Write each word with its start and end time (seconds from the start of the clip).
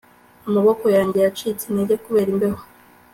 Amaboko 0.47 0.85
yanjye 0.95 1.17
yacitse 1.25 1.63
intege 1.65 1.95
kubera 2.05 2.29
imbeho 2.33 2.61